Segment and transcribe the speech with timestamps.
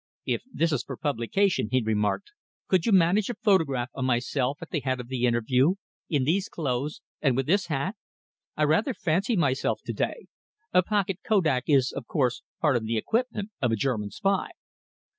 [0.25, 2.31] "If this is for publication," he remarked,
[2.67, 5.75] "could you manage a photograph of myself at the head of the interview,
[6.09, 7.95] in these clothes and with this hat?
[8.57, 10.25] I rather fancy myself to day.
[10.73, 14.47] A pocket kodak is, of course, part of the equipment of a German spy."